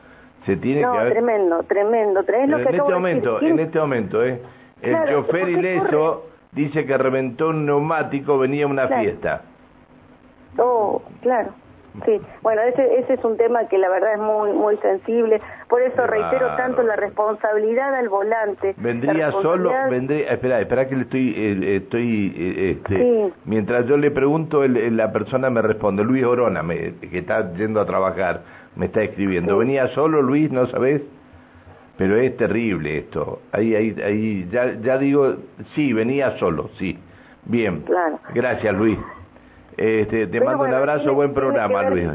Se 0.46 0.56
tiene 0.56 0.82
no, 0.82 0.92
que 0.92 1.10
tremendo, 1.10 1.62
tremendo. 1.64 2.20
en, 2.20 2.60
este 2.60 2.82
momento, 2.82 3.42
en 3.42 3.58
este 3.58 3.78
momento, 3.78 4.24
¿eh? 4.24 4.40
El 4.80 4.96
chofer 5.08 5.48
ileso 5.48 6.26
dice 6.52 6.86
que 6.86 6.96
reventó 6.96 7.48
un 7.48 7.66
neumático, 7.66 8.38
venía 8.38 8.64
a 8.64 8.68
una 8.68 8.88
fiesta. 8.88 9.42
Oh, 10.56 11.02
claro. 11.20 11.50
Sí, 12.04 12.20
bueno, 12.42 12.62
ese, 12.62 12.98
ese 13.00 13.14
es 13.14 13.24
un 13.24 13.36
tema 13.36 13.66
que 13.66 13.76
la 13.76 13.88
verdad 13.88 14.14
es 14.14 14.20
muy 14.20 14.52
muy 14.52 14.76
sensible, 14.76 15.40
por 15.68 15.82
eso 15.82 16.06
reitero 16.06 16.54
tanto 16.56 16.82
la 16.84 16.94
responsabilidad 16.94 17.94
al 17.94 18.08
volante. 18.08 18.74
Vendría 18.76 19.32
solo, 19.32 19.72
vendría, 19.90 20.30
espera, 20.30 20.60
espera 20.60 20.86
que 20.86 20.94
le 20.94 21.02
estoy, 21.02 21.34
eh, 21.36 21.76
estoy, 21.76 22.32
eh, 22.36 22.70
este, 22.70 23.32
mientras 23.44 23.86
yo 23.86 23.96
le 23.96 24.12
pregunto, 24.12 24.64
la 24.66 25.10
persona 25.10 25.50
me 25.50 25.62
responde, 25.62 26.04
Luis 26.04 26.24
Orona, 26.24 26.62
me, 26.62 26.94
que 26.94 27.18
está 27.18 27.52
yendo 27.54 27.80
a 27.80 27.86
trabajar, 27.86 28.42
me 28.76 28.86
está 28.86 29.02
escribiendo, 29.02 29.58
¿venía 29.58 29.88
solo 29.88 30.22
Luis, 30.22 30.50
no 30.50 30.66
sabes? 30.66 31.02
Pero 31.96 32.16
es 32.16 32.36
terrible 32.36 32.98
esto, 32.98 33.40
ahí, 33.52 33.74
ahí, 33.74 33.96
ahí, 34.02 34.48
ya, 34.50 34.72
ya 34.80 34.96
digo, 34.98 35.34
sí, 35.74 35.92
venía 35.92 36.38
solo, 36.38 36.70
sí, 36.78 36.98
bien, 37.44 37.82
claro. 37.82 38.18
gracias 38.34 38.74
Luis. 38.74 38.98
Este, 39.76 40.26
te 40.26 40.40
mando 40.40 40.64
un 40.64 40.74
abrazo, 40.74 41.14
buen 41.14 41.32
programa, 41.32 41.88
Luis. 41.88 42.08